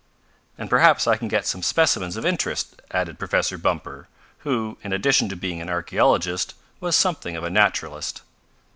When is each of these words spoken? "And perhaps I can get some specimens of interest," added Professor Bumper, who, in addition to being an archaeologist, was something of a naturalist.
"And 0.57 0.67
perhaps 0.67 1.05
I 1.05 1.15
can 1.15 1.27
get 1.27 1.45
some 1.45 1.61
specimens 1.61 2.17
of 2.17 2.25
interest," 2.25 2.81
added 2.89 3.19
Professor 3.19 3.55
Bumper, 3.59 4.07
who, 4.39 4.79
in 4.83 4.93
addition 4.93 5.29
to 5.29 5.35
being 5.35 5.61
an 5.61 5.69
archaeologist, 5.69 6.55
was 6.79 6.95
something 6.95 7.35
of 7.35 7.43
a 7.43 7.51
naturalist. 7.51 8.23